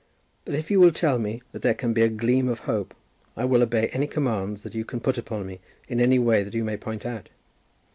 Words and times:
But 0.45 0.55
if 0.55 0.71
you 0.71 0.79
will 0.79 0.91
tell 0.91 1.19
me 1.19 1.43
that 1.51 1.61
there 1.61 1.75
can 1.75 1.93
be 1.93 2.01
a 2.01 2.09
gleam 2.09 2.47
of 2.47 2.61
hope, 2.61 2.95
I 3.37 3.45
will 3.45 3.61
obey 3.61 3.89
any 3.89 4.07
commands 4.07 4.63
that 4.63 4.73
you 4.73 4.83
can 4.83 4.99
put 4.99 5.19
upon 5.19 5.45
me 5.45 5.59
in 5.87 6.01
any 6.01 6.17
way 6.17 6.41
that 6.43 6.55
you 6.55 6.63
may 6.63 6.75
point 6.77 7.05
out. 7.05 7.29